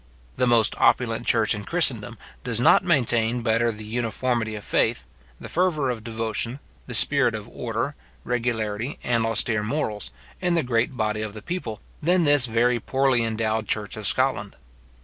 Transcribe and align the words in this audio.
The 0.35 0.47
most 0.47 0.73
opulent 0.79 1.27
church 1.27 1.53
in 1.53 1.63
Christendom 1.63 2.17
does 2.43 2.59
not 2.59 2.83
maintain 2.83 3.43
better 3.43 3.71
the 3.71 3.85
uniformity 3.85 4.55
of 4.55 4.63
faith, 4.63 5.05
the 5.39 5.47
fervour 5.47 5.91
of 5.91 6.03
devotion, 6.03 6.57
the 6.87 6.95
spirit 6.95 7.35
of 7.35 7.47
order, 7.49 7.93
regularity, 8.23 8.97
and 9.03 9.27
austere 9.27 9.61
morals, 9.61 10.09
in 10.41 10.55
the 10.55 10.63
great 10.63 10.97
body 10.97 11.21
of 11.21 11.35
the 11.35 11.43
people, 11.43 11.81
than 12.01 12.23
this 12.23 12.47
very 12.47 12.79
poorly 12.79 13.23
endowed 13.23 13.67
church 13.67 13.95
of 13.95 14.07
Scotland. 14.07 14.55